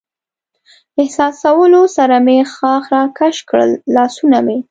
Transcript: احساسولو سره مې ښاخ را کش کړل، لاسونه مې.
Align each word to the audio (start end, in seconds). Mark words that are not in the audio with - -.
احساسولو 1.01 1.81
سره 1.95 2.15
مې 2.25 2.37
ښاخ 2.53 2.83
را 2.95 3.03
کش 3.17 3.37
کړل، 3.49 3.71
لاسونه 3.95 4.37
مې. 4.45 4.57